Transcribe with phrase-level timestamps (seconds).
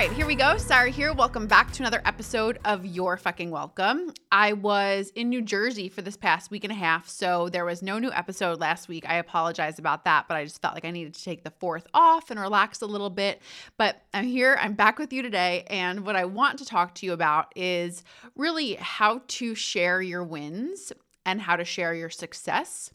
[0.00, 0.56] right, here we go.
[0.56, 1.12] Sarah here.
[1.12, 4.14] Welcome back to another episode of You're Fucking Welcome.
[4.32, 7.82] I was in New Jersey for this past week and a half, so there was
[7.82, 9.04] no new episode last week.
[9.06, 11.86] I apologize about that, but I just felt like I needed to take the fourth
[11.92, 13.42] off and relax a little bit.
[13.76, 17.04] But I'm here, I'm back with you today, and what I want to talk to
[17.04, 18.02] you about is
[18.34, 20.94] really how to share your wins
[21.26, 22.90] and how to share your success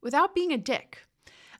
[0.00, 1.00] without being a dick.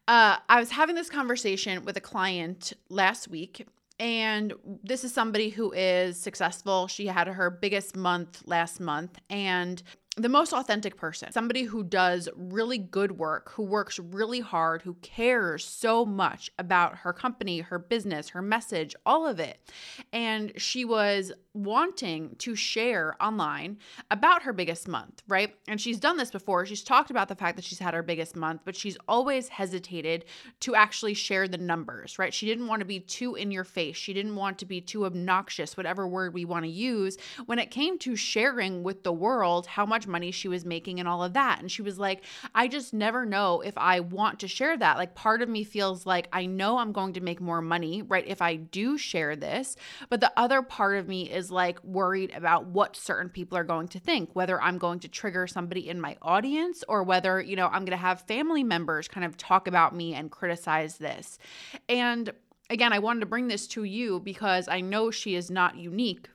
[0.08, 3.66] Uh, I was having this conversation with a client last week,
[3.98, 4.52] and
[4.82, 6.86] this is somebody who is successful.
[6.86, 9.82] She had her biggest month last month, and
[10.18, 14.94] the most authentic person, somebody who does really good work, who works really hard, who
[14.94, 19.58] cares so much about her company, her business, her message, all of it.
[20.12, 23.78] And she was wanting to share online
[24.10, 25.54] about her biggest month, right?
[25.66, 26.66] And she's done this before.
[26.66, 30.24] She's talked about the fact that she's had her biggest month, but she's always hesitated
[30.61, 32.33] to actually share the numbers, right?
[32.33, 33.96] She didn't want to be too in your face.
[33.96, 37.70] She didn't want to be too obnoxious, whatever word we want to use, when it
[37.70, 41.34] came to sharing with the world how much money she was making and all of
[41.34, 41.61] that.
[41.61, 44.97] And she was like, I just never know if I want to share that.
[44.97, 48.25] Like, part of me feels like I know I'm going to make more money, right?
[48.27, 49.77] If I do share this.
[50.09, 53.89] But the other part of me is like worried about what certain people are going
[53.89, 57.67] to think, whether I'm going to trigger somebody in my audience or whether, you know,
[57.67, 61.39] I'm going to have family members kind of talk about me and criticize this.
[61.89, 62.33] And
[62.70, 66.29] again, I wanted to bring this to you because I know she is not unique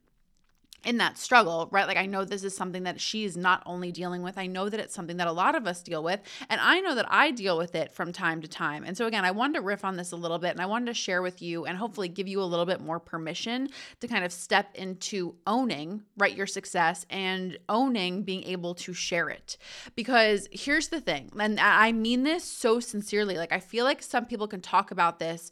[0.83, 1.87] in that struggle, right?
[1.87, 4.79] Like, I know this is something that she's not only dealing with, I know that
[4.79, 6.19] it's something that a lot of us deal with.
[6.49, 8.83] And I know that I deal with it from time to time.
[8.83, 10.87] And so, again, I wanted to riff on this a little bit and I wanted
[10.87, 13.69] to share with you and hopefully give you a little bit more permission
[14.01, 19.29] to kind of step into owning, right, your success and owning being able to share
[19.29, 19.57] it.
[19.95, 23.37] Because here's the thing, and I mean this so sincerely.
[23.37, 25.51] Like, I feel like some people can talk about this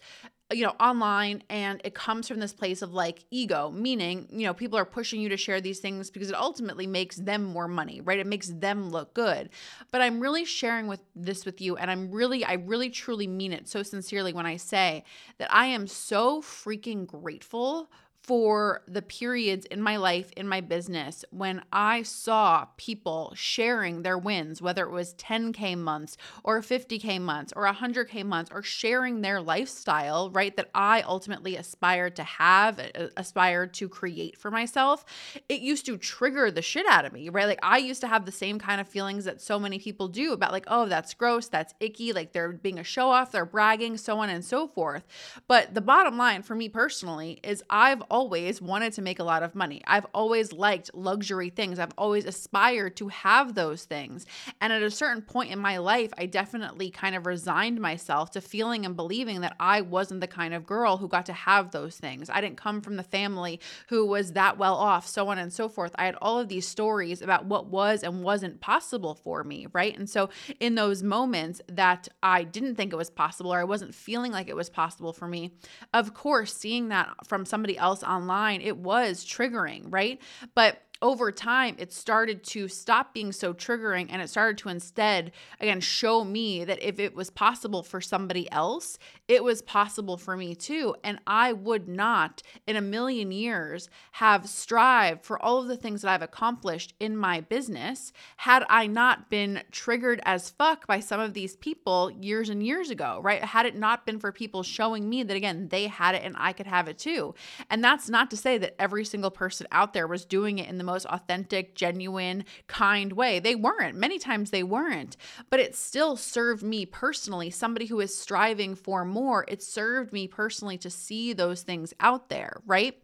[0.51, 4.53] you know online and it comes from this place of like ego meaning you know
[4.53, 8.01] people are pushing you to share these things because it ultimately makes them more money
[8.01, 8.19] right?
[8.19, 9.49] It makes them look good.
[9.91, 13.53] But i'm really sharing with this with you and i'm really i really truly mean
[13.53, 15.03] it so sincerely when i say
[15.37, 17.89] that i am so freaking grateful
[18.23, 24.17] for the periods in my life, in my business, when I saw people sharing their
[24.17, 29.41] wins, whether it was 10K months or 50K months or 100K months, or sharing their
[29.41, 35.03] lifestyle, right, that I ultimately aspired to have, uh, uh, aspired to create for myself,
[35.49, 37.47] it used to trigger the shit out of me, right?
[37.47, 40.31] Like I used to have the same kind of feelings that so many people do
[40.33, 43.97] about, like, oh, that's gross, that's icky, like they're being a show off, they're bragging,
[43.97, 45.03] so on and so forth.
[45.47, 49.41] But the bottom line for me personally is I've always wanted to make a lot
[49.41, 49.81] of money.
[49.87, 51.79] I've always liked luxury things.
[51.79, 54.25] I've always aspired to have those things.
[54.59, 58.41] And at a certain point in my life, I definitely kind of resigned myself to
[58.41, 61.97] feeling and believing that I wasn't the kind of girl who got to have those
[61.97, 62.29] things.
[62.29, 65.69] I didn't come from the family who was that well off, so on and so
[65.69, 65.95] forth.
[65.95, 69.97] I had all of these stories about what was and wasn't possible for me, right?
[69.97, 70.29] And so
[70.59, 74.49] in those moments that I didn't think it was possible or I wasn't feeling like
[74.49, 75.53] it was possible for me,
[75.93, 80.21] of course, seeing that from somebody else else online, it was triggering, right?
[80.55, 85.31] But over time, it started to stop being so triggering and it started to instead,
[85.59, 90.37] again, show me that if it was possible for somebody else, it was possible for
[90.37, 90.95] me too.
[91.03, 96.01] And I would not in a million years have strived for all of the things
[96.01, 101.19] that I've accomplished in my business had I not been triggered as fuck by some
[101.19, 103.43] of these people years and years ago, right?
[103.43, 106.53] Had it not been for people showing me that, again, they had it and I
[106.53, 107.33] could have it too.
[107.69, 110.77] And that's not to say that every single person out there was doing it in
[110.77, 113.39] the most authentic, genuine, kind way.
[113.39, 113.95] They weren't.
[113.95, 115.15] Many times they weren't.
[115.49, 120.27] But it still served me personally, somebody who is striving for more, it served me
[120.27, 122.97] personally to see those things out there, right?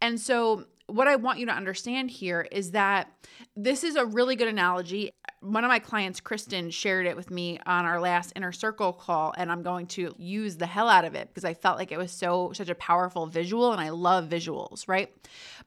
[0.00, 3.08] And so what I want you to understand here is that
[3.56, 5.10] this is a really good analogy.
[5.42, 9.34] One of my clients, Kristen, shared it with me on our last inner circle call,
[9.36, 11.98] and I'm going to use the hell out of it because I felt like it
[11.98, 15.12] was so such a powerful visual, and I love visuals, right?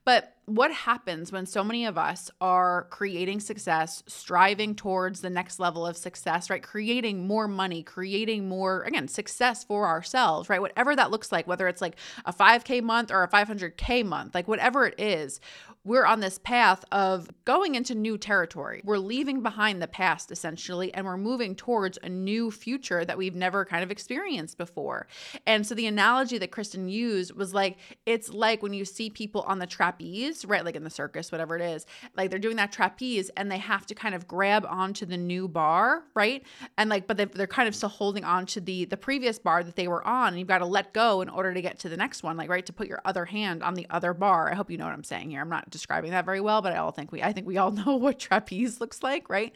[0.05, 5.59] But what happens when so many of us are creating success, striving towards the next
[5.59, 6.63] level of success, right?
[6.63, 10.61] Creating more money, creating more, again, success for ourselves, right?
[10.61, 14.47] Whatever that looks like, whether it's like a 5K month or a 500K month, like
[14.47, 15.41] whatever it is,
[15.85, 18.81] we're on this path of going into new territory.
[18.83, 23.35] We're leaving behind the past essentially, and we're moving towards a new future that we've
[23.35, 25.07] never kind of experienced before.
[25.45, 29.41] And so the analogy that Kristen used was like, it's like when you see people
[29.43, 30.65] on the trapeze, right?
[30.65, 31.85] Like in the circus, whatever it is,
[32.17, 35.47] like they're doing that trapeze and they have to kind of grab onto the new
[35.47, 36.43] bar, right?
[36.77, 39.75] And like, but they're kind of still holding on to the the previous bar that
[39.75, 41.97] they were on, and you've got to let go in order to get to the
[41.97, 44.51] next one, like right to put your other hand on the other bar.
[44.51, 45.41] I hope you know what I'm saying here.
[45.41, 47.71] I'm not describing that very well, but I all think we I think we all
[47.85, 49.55] know what trapeze looks like, right?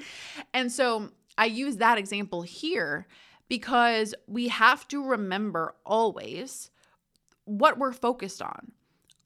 [0.53, 3.07] And so I use that example here
[3.47, 6.69] because we have to remember always
[7.45, 8.73] what we're focused on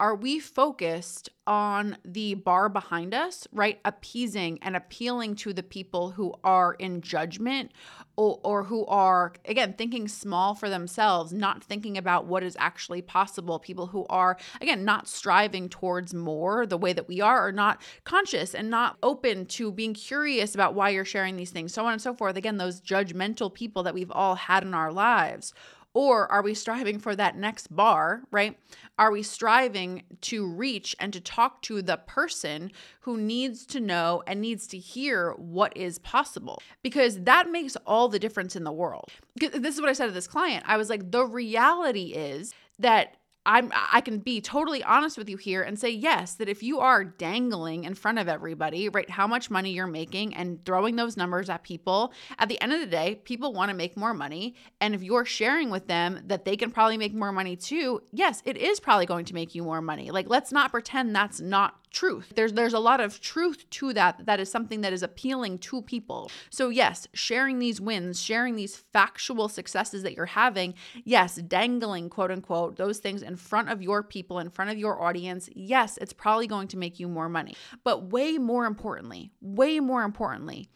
[0.03, 3.79] are we focused on the bar behind us, right?
[3.85, 7.71] Appeasing and appealing to the people who are in judgment
[8.17, 13.01] or, or, who are, again, thinking small for themselves, not thinking about what is actually
[13.01, 13.59] possible.
[13.59, 17.81] People who are, again, not striving towards more the way that we are, or not
[18.03, 21.93] conscious and not open to being curious about why you're sharing these things, so on
[21.93, 22.35] and so forth.
[22.35, 25.53] Again, those judgmental people that we've all had in our lives.
[25.95, 28.57] Or are we striving for that next bar, right?
[28.97, 34.23] Are we striving to reach and to talk to the person who needs to know
[34.25, 36.61] and needs to hear what is possible?
[36.81, 39.09] Because that makes all the difference in the world.
[39.35, 40.63] This is what I said to this client.
[40.67, 45.37] I was like, the reality is that I'm I can be totally honest with you
[45.37, 49.27] here and say yes that if you are dangling in front of everybody, right, how
[49.27, 52.87] much money you're making and throwing those numbers at people, at the end of the
[52.87, 56.55] day, people want to make more money, and if you're sharing with them that they
[56.55, 59.81] can probably make more money too, yes, it is probably going to make you more
[59.81, 60.09] money.
[60.11, 62.33] Like let's not pretend that's not truth.
[62.35, 65.81] There's there's a lot of truth to that that is something that is appealing to
[65.81, 66.29] people.
[66.49, 70.73] So yes, sharing these wins, sharing these factual successes that you're having,
[71.05, 75.01] yes, dangling quote unquote those things in front of your people, in front of your
[75.01, 77.55] audience, yes, it's probably going to make you more money.
[77.83, 80.69] But way more importantly, way more importantly,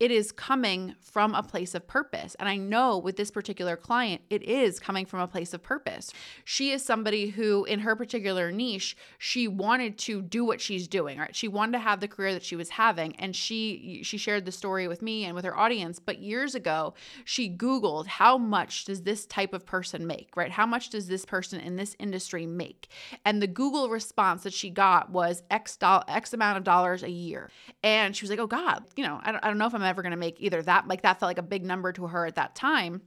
[0.00, 2.36] it is coming from a place of purpose.
[2.38, 6.12] And I know with this particular client, it is coming from a place of purpose.
[6.44, 11.18] She is somebody who, in her particular niche, she wanted to do what she's doing,
[11.18, 11.34] right?
[11.34, 13.16] She wanted to have the career that she was having.
[13.16, 15.98] And she she shared the story with me and with her audience.
[15.98, 20.50] But years ago, she Googled how much does this type of person make, right?
[20.50, 22.88] How much does this person in this industry make?
[23.24, 27.10] And the Google response that she got was X, do- X amount of dollars a
[27.10, 27.50] year.
[27.82, 29.87] And she was like, oh God, you know, I don't, I don't know if I'm
[29.88, 32.26] ever going to make either that like that felt like a big number to her
[32.26, 33.02] at that time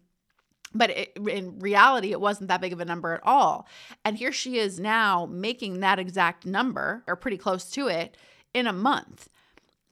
[0.74, 3.68] but it, in reality it wasn't that big of a number at all.
[4.06, 8.18] And here she is now making that exact number or pretty close to it
[8.54, 9.30] in a month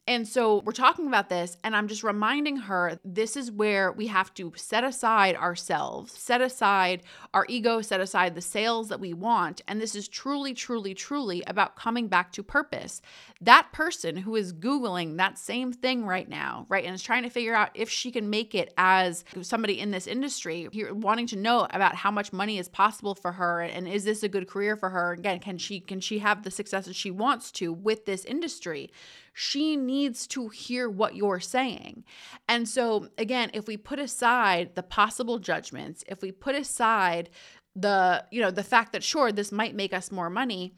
[0.09, 4.07] and so we're talking about this, and I'm just reminding her this is where we
[4.07, 9.13] have to set aside ourselves, set aside our ego, set aside the sales that we
[9.13, 9.61] want.
[9.67, 13.03] And this is truly, truly, truly about coming back to purpose.
[13.39, 17.29] That person who is Googling that same thing right now, right, and is trying to
[17.29, 21.67] figure out if she can make it as somebody in this industry, wanting to know
[21.69, 24.89] about how much money is possible for her and is this a good career for
[24.89, 25.11] her?
[25.11, 28.89] Again, can she can she have the success that she wants to with this industry?
[29.39, 32.03] She needs to hear what you're saying.
[32.49, 37.29] And so, again, if we put aside the possible judgments, if we put aside
[37.73, 40.73] the, you know, the fact that sure, this might make us more money,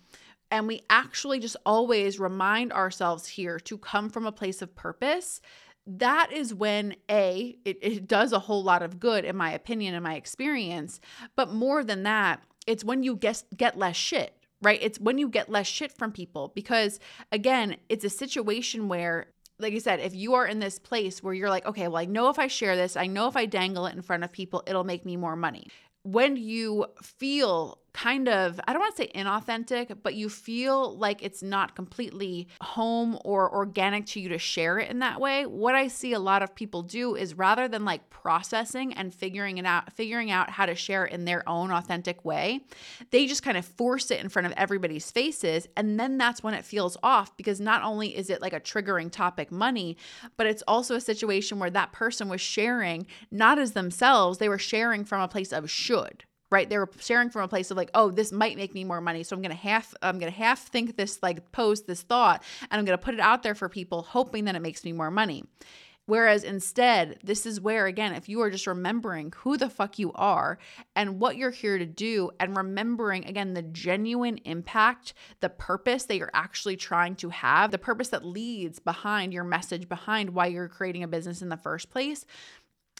[0.52, 5.42] and we actually just always remind ourselves here to come from a place of purpose,
[5.88, 9.96] that is when a it, it does a whole lot of good in my opinion
[9.96, 11.00] and my experience
[11.36, 14.80] but more than that it's when you get get less shit right?
[14.81, 17.00] It's when you get less shit from people because,
[17.31, 19.28] again, it's a situation where
[19.62, 22.06] like I said, if you are in this place where you're like, okay, well, I
[22.06, 24.64] know if I share this, I know if I dangle it in front of people,
[24.66, 25.68] it'll make me more money.
[26.04, 31.24] When you feel kind of, I don't want to say inauthentic, but you feel like
[31.24, 35.45] it's not completely home or organic to you to share it in that way.
[35.45, 39.57] What I see a lot of people do is rather than like processing and figuring
[39.57, 42.62] it out, figuring out how to share it in their own authentic way,
[43.10, 45.68] they just kind of force it in front of everybody's faces.
[45.76, 49.12] And then that's when it feels off because not only is it like a triggering
[49.12, 49.98] topic money,
[50.38, 54.57] but it's also a situation where that person was sharing not as themselves, they were
[54.57, 57.90] sharing from a place of should right they were sharing from a place of like
[57.94, 60.98] oh this might make me more money so i'm gonna half i'm gonna half think
[60.98, 64.46] this like post this thought and i'm gonna put it out there for people hoping
[64.46, 65.44] that it makes me more money.
[66.08, 70.12] Whereas instead, this is where, again, if you are just remembering who the fuck you
[70.14, 70.58] are
[70.96, 76.18] and what you're here to do, and remembering, again, the genuine impact, the purpose that
[76.18, 80.68] you're actually trying to have, the purpose that leads behind your message, behind why you're
[80.68, 82.26] creating a business in the first place,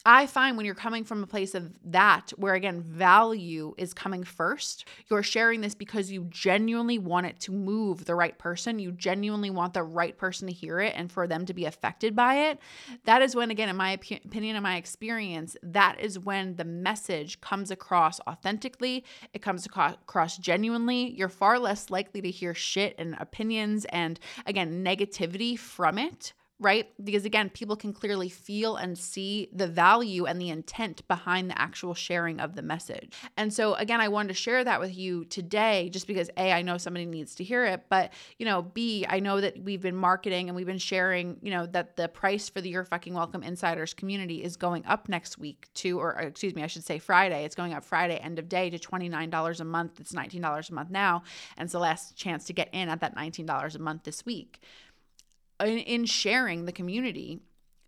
[0.04, 4.24] I find when you're coming from a place of that, where again, value is coming
[4.24, 8.78] first, you're sharing this because you genuinely want it to move the right person.
[8.78, 12.16] You genuinely want the right person to hear it and for them to be affected
[12.16, 12.58] by it.
[13.04, 17.40] That is when, again, in my opinion and my experience, that is when the message
[17.40, 21.10] comes across authentically, it comes across genuinely.
[21.10, 26.88] You're far less likely to hear shit and opinions and, again, negativity from it right?
[27.02, 31.60] Because again, people can clearly feel and see the value and the intent behind the
[31.60, 33.12] actual sharing of the message.
[33.36, 36.62] And so, again, I wanted to share that with you today just because A, I
[36.62, 39.96] know somebody needs to hear it, but, you know, B, I know that we've been
[39.96, 43.42] marketing and we've been sharing, you know, that the price for the You're Fucking Welcome
[43.42, 46.98] Insiders community is going up next week to, or uh, excuse me, I should say
[46.98, 47.44] Friday.
[47.44, 50.00] It's going up Friday, end of day to $29 a month.
[50.00, 51.24] It's $19 a month now.
[51.56, 54.60] And it's the last chance to get in at that $19 a month this week
[55.60, 57.40] in, in sharing the community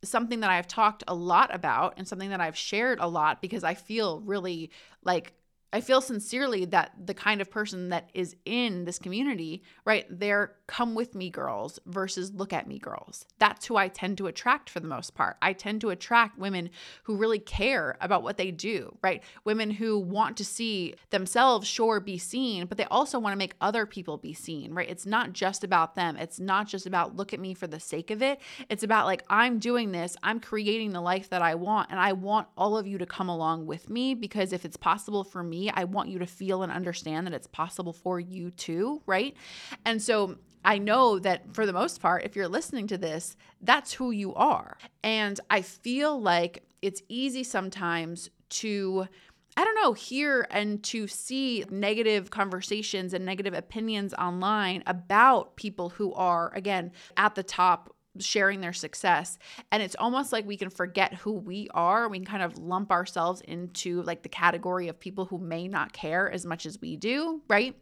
[0.04, 3.64] something that I've talked a lot about and something that I've shared a lot because
[3.64, 4.70] I feel really
[5.02, 5.32] like
[5.72, 10.54] I feel sincerely that the kind of person that is in this community, right, they're
[10.66, 13.26] come with me girls versus look at me girls.
[13.38, 15.36] That's who I tend to attract for the most part.
[15.42, 16.70] I tend to attract women
[17.02, 19.22] who really care about what they do, right?
[19.44, 23.54] Women who want to see themselves, sure, be seen, but they also want to make
[23.60, 24.88] other people be seen, right?
[24.88, 26.16] It's not just about them.
[26.16, 28.40] It's not just about look at me for the sake of it.
[28.68, 32.12] It's about like, I'm doing this, I'm creating the life that I want, and I
[32.12, 35.70] want all of you to come along with me because if it's possible for me,
[35.70, 39.36] I want you to feel and understand that it's possible for you too, right?
[39.84, 43.92] And so I know that for the most part, if you're listening to this, that's
[43.92, 44.78] who you are.
[45.02, 49.06] And I feel like it's easy sometimes to.
[49.56, 55.90] I don't know, hear and to see negative conversations and negative opinions online about people
[55.90, 59.38] who are, again, at the top sharing their success.
[59.72, 62.08] And it's almost like we can forget who we are.
[62.08, 65.92] We can kind of lump ourselves into like the category of people who may not
[65.92, 67.76] care as much as we do right?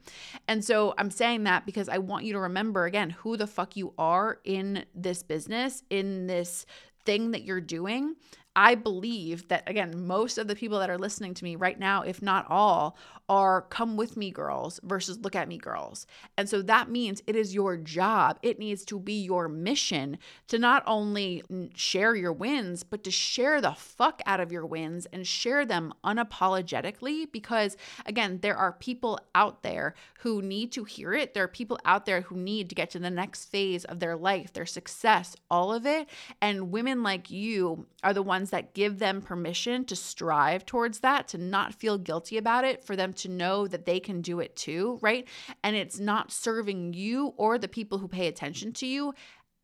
[0.49, 3.77] And so i'm saying that because i want you to remember again who the fuck
[3.77, 6.67] you are in this business in this
[7.05, 8.15] thing that you're doing
[8.55, 12.03] I believe that, again, most of the people that are listening to me right now,
[12.03, 12.97] if not all,
[13.29, 16.07] are come with me girls versus look at me girls.
[16.37, 18.39] And so that means it is your job.
[18.43, 20.19] It needs to be your mission
[20.49, 21.43] to not only
[21.75, 25.95] share your wins, but to share the fuck out of your wins and share them
[26.05, 27.33] unapologetically.
[27.33, 31.33] Because, again, there are people out there who need to hear it.
[31.33, 34.17] There are people out there who need to get to the next phase of their
[34.17, 36.07] life, their success, all of it.
[36.43, 40.99] And women like you are the ones ones that give them permission to strive towards
[41.01, 44.41] that, to not feel guilty about it, for them to know that they can do
[44.41, 45.29] it too, right?
[45.63, 49.15] And it's not serving you or the people who pay attention to you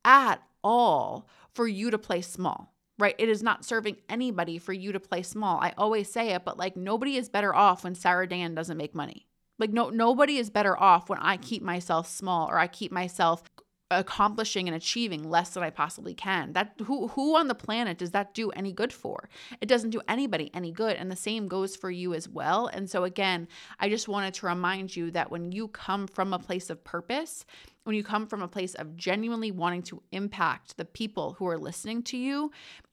[0.04, 3.14] at all for you to play small right?
[3.16, 5.60] It is not serving anybody for you to play small.
[5.60, 8.92] I always say it, but like nobody is better off when Sarah Dan doesn't make
[8.92, 9.28] money.
[9.56, 13.44] Like no nobody is better off when I keep myself small or I keep myself
[13.90, 16.52] accomplishing and achieving less than I possibly can.
[16.52, 19.28] That who who on the planet does that do any good for?
[19.60, 22.66] It doesn't do anybody any good and the same goes for you as well.
[22.66, 23.48] And so again,
[23.80, 27.46] I just wanted to remind you that when you come from a place of purpose,
[27.84, 31.56] when you come from a place of genuinely wanting to impact the people who are
[31.56, 32.50] listening to you,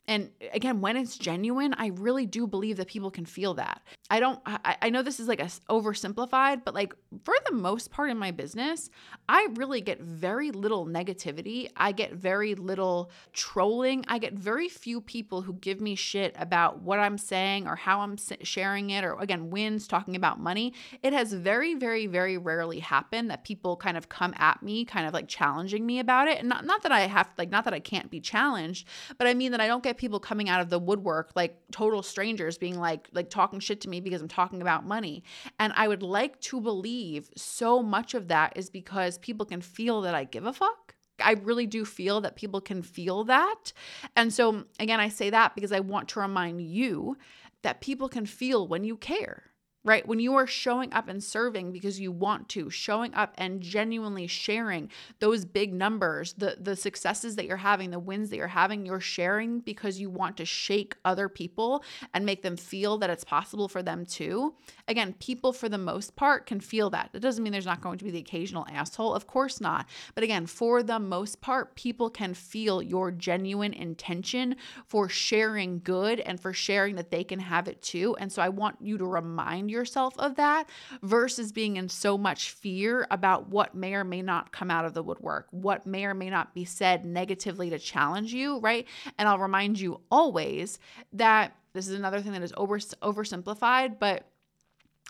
[0.07, 3.81] and uh, again, when it's genuine, I really do believe that people can feel that.
[4.09, 6.93] I don't, I, I know this is like a oversimplified, but like
[7.23, 8.89] for the most part in my business,
[9.27, 11.69] I really get very little negativity.
[11.75, 14.05] I get very little trolling.
[14.07, 18.01] I get very few people who give me shit about what I'm saying or how
[18.01, 20.73] I'm sharing it, or again, wins talking about money.
[21.01, 25.07] It has very, very, very rarely happened that people kind of come at me, kind
[25.07, 26.39] of like challenging me about it.
[26.39, 29.33] And not, not that I have, like, not that I can't be challenged, but I
[29.33, 32.79] mean that I don't get people coming out of the woodwork like total strangers being
[32.79, 35.23] like like talking shit to me because I'm talking about money.
[35.59, 40.01] And I would like to believe so much of that is because people can feel
[40.01, 40.95] that I give a fuck.
[41.19, 43.71] I really do feel that people can feel that.
[44.15, 47.17] And so again, I say that because I want to remind you
[47.61, 49.43] that people can feel when you care
[49.85, 50.05] right?
[50.05, 54.25] When you are showing up and serving because you want to, showing up and genuinely
[54.27, 54.89] sharing
[55.19, 58.99] those big numbers, the the successes that you're having, the wins that you're having, you're
[58.99, 63.67] sharing because you want to shake other people and make them feel that it's possible
[63.67, 64.55] for them too.
[64.87, 67.11] Again, people for the most part can feel that.
[67.13, 69.87] That doesn't mean there's not going to be the occasional asshole, of course not.
[70.15, 74.55] But again, for the most part, people can feel your genuine intention
[74.87, 78.15] for sharing good and for sharing that they can have it too.
[78.19, 80.67] And so I want you to remind yourself of that
[81.03, 84.93] versus being in so much fear about what may or may not come out of
[84.93, 88.87] the woodwork, what may or may not be said negatively to challenge you, right?
[89.17, 90.79] And I'll remind you always
[91.13, 94.25] that this is another thing that is over oversimplified, but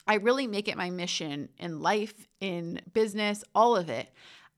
[0.08, 4.10] I really make it my mission in life, in business, all of it.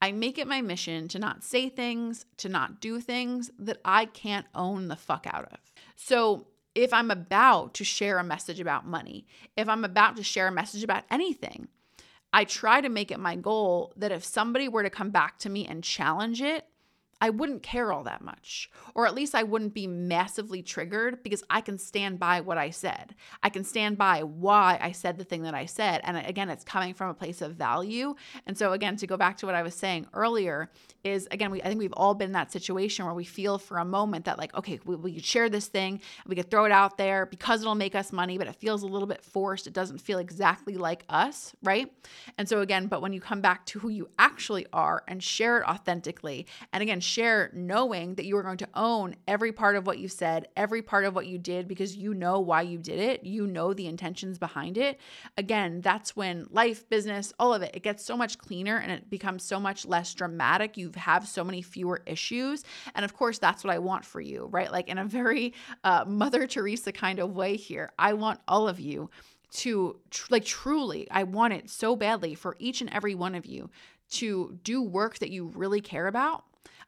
[0.02, 4.06] I make it my mission to not say things, to not do things that I
[4.06, 5.60] can't own the fuck out of.
[5.96, 9.26] So, if I'm about to share a message about money,
[9.58, 11.70] if I'm about to share a message about anything,
[12.32, 15.50] I try to make it my goal that if somebody were to come back to
[15.50, 16.68] me and challenge it,
[17.20, 18.70] I wouldn't care all that much.
[18.94, 22.70] Or at least I wouldn't be massively triggered because I can stand by what I
[22.70, 23.16] said.
[23.42, 26.02] I can stand by why I said the thing that I said.
[26.04, 28.16] And again, it's coming from a place of value.
[28.46, 30.70] And so, again, to go back to what I was saying earlier,
[31.04, 33.78] is again, we, I think we've all been in that situation where we feel for
[33.78, 36.72] a moment that, like, okay, we, we could share this thing, we could throw it
[36.72, 39.68] out there because it'll make us money, but it feels a little bit forced.
[39.68, 41.92] It doesn't feel exactly like us, right?
[42.38, 45.60] And so, again, but when you come back to who you actually are and share
[45.60, 49.88] it authentically, and again, share knowing that you are going to own every part of
[49.88, 53.00] what you said, every part of what you did, because you know why you did
[53.00, 53.24] it.
[53.24, 55.00] You know the intentions behind it.
[55.38, 59.10] Again, that's when life, business, all of it, it gets so much cleaner and it
[59.10, 60.78] becomes so much less dramatic.
[60.78, 62.64] You have so many fewer issues.
[62.94, 64.72] And of course, that's what I want for you, right?
[64.72, 67.92] Like in a very uh, Mother Teresa kind of way here.
[67.98, 69.10] I want all of you
[69.50, 73.46] to tr- like truly, I want it so badly for each and every one of
[73.46, 73.70] you
[74.10, 76.44] to do work that you really care about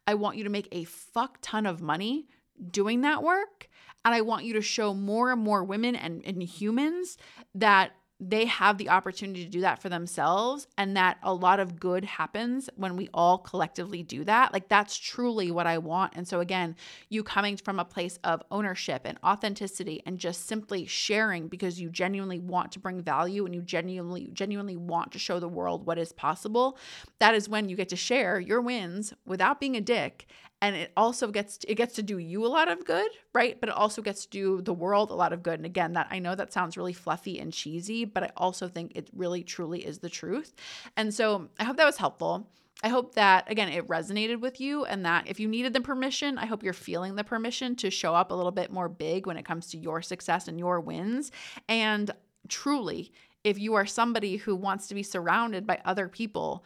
[0.08, 2.28] I want you to make a fuck ton of money
[2.72, 3.70] doing that work.
[4.06, 7.18] And I want you to show more and more women and, and humans
[7.56, 11.80] that they have the opportunity to do that for themselves and that a lot of
[11.80, 14.52] good happens when we all collectively do that.
[14.52, 16.14] Like that's truly what i want.
[16.16, 16.76] And so again
[17.08, 21.90] you coming from a place of ownership and authenticity and just simply sharing because you
[21.90, 25.98] genuinely want to bring value and you genuinely genuinely want to show the world what
[25.98, 26.78] is possible
[27.20, 30.28] that is when you get to share your wins without being a dick
[30.62, 33.60] and it also gets to, it gets to do you a lot of good right?
[33.60, 35.60] But it also gets to do the world a lot of good.
[35.60, 38.94] And again that i know that sounds really fluffy and cheesy but i also think
[38.96, 40.54] it really truly is the truth.
[40.98, 42.48] And so i hope that was helpful.
[42.82, 46.38] I hope that, again, it resonated with you and that if you needed the permission,
[46.38, 49.36] I hope you're feeling the permission to show up a little bit more big when
[49.36, 51.32] it comes to your success and your wins.
[51.68, 52.12] And
[52.48, 53.12] truly,
[53.44, 56.64] if you are somebody who wants to be surrounded by other people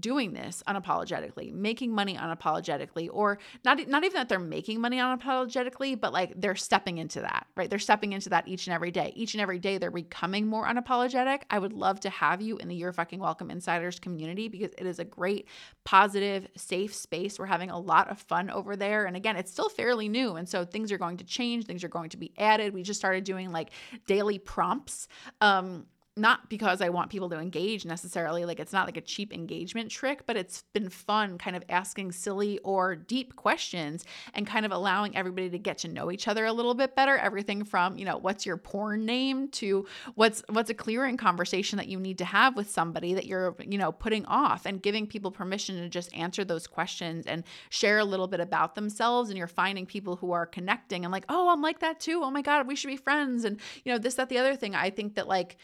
[0.00, 5.98] doing this unapologetically, making money unapologetically, or not not even that they're making money unapologetically,
[5.98, 7.70] but like they're stepping into that, right?
[7.70, 9.12] They're stepping into that each and every day.
[9.14, 11.42] Each and every day they're becoming more unapologetic.
[11.50, 14.86] I would love to have you in the You're Fucking Welcome Insiders community because it
[14.86, 15.46] is a great,
[15.84, 17.38] positive, safe space.
[17.38, 19.06] We're having a lot of fun over there.
[19.06, 20.34] And again, it's still fairly new.
[20.36, 22.74] And so things are going to change, things are going to be added.
[22.74, 23.70] We just started doing like
[24.06, 25.08] daily prompts.
[25.40, 29.32] Um, not because I want people to engage necessarily, like it's not like a cheap
[29.32, 34.64] engagement trick, but it's been fun kind of asking silly or deep questions and kind
[34.64, 37.16] of allowing everybody to get to know each other a little bit better.
[37.18, 41.88] Everything from, you know, what's your porn name to what's what's a clearing conversation that
[41.88, 45.30] you need to have with somebody that you're, you know, putting off and giving people
[45.30, 49.46] permission to just answer those questions and share a little bit about themselves and you're
[49.46, 52.22] finding people who are connecting and like, "Oh, I'm like that too.
[52.24, 54.74] Oh my god, we should be friends." And, you know, this that the other thing.
[54.74, 55.56] I think that like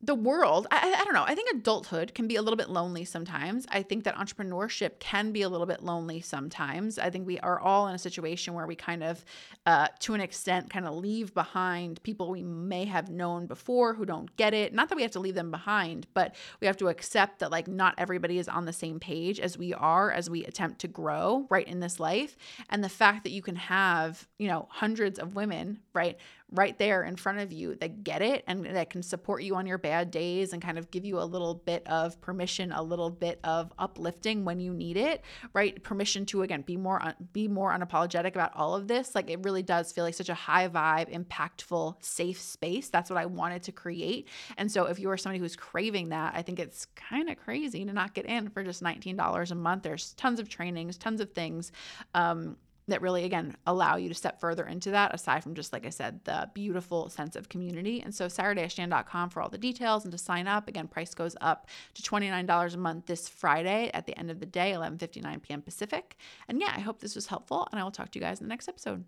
[0.00, 1.24] the world I, I, don't know.
[1.26, 3.66] I think adulthood can be a little bit lonely sometimes.
[3.68, 7.00] I think that entrepreneurship can be a little bit lonely sometimes.
[7.00, 9.24] I think we are all in a situation where we kind of
[9.66, 14.06] uh, to an extent kind of leave behind people we may have known before who
[14.06, 14.72] don't get it.
[14.72, 17.66] Not that we have to leave them behind but we have to accept that like
[17.66, 21.46] not everybody is on the same page as we are as we attempt to grow
[21.50, 22.36] right in this life.
[22.70, 26.16] And the fact that you can have you know hundreds of women right
[26.50, 29.66] right there in front of you that get it and that can support you on
[29.66, 33.10] your bad days and kind of give you a little bit of permission, a little
[33.10, 35.82] bit of uplifting when you need it, right?
[35.82, 39.14] Permission to again be more be more unapologetic about all of this.
[39.14, 42.88] Like it really does feel like such a high vibe, impactful, safe space.
[42.88, 44.28] That's what I wanted to create.
[44.56, 47.84] And so if you are somebody who's craving that, I think it's kind of crazy
[47.84, 49.82] to not get in for just $19 a month.
[49.82, 51.72] There's tons of trainings, tons of things.
[52.14, 52.56] Um,
[52.88, 55.90] that really again allow you to step further into that aside from just like i
[55.90, 60.18] said the beautiful sense of community and so saturdayshan.com for all the details and to
[60.18, 64.30] sign up again price goes up to $29 a month this friday at the end
[64.30, 66.16] of the day 11.59 p.m pacific
[66.48, 68.46] and yeah i hope this was helpful and i will talk to you guys in
[68.46, 69.04] the next episode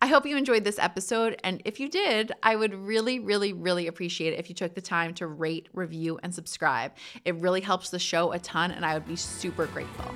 [0.00, 1.40] I hope you enjoyed this episode.
[1.42, 4.80] And if you did, I would really, really, really appreciate it if you took the
[4.80, 6.92] time to rate, review, and subscribe.
[7.24, 10.14] It really helps the show a ton, and I would be super grateful.